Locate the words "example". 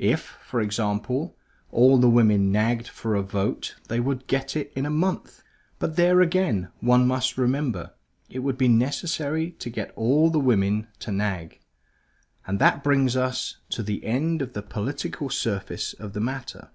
0.62-1.36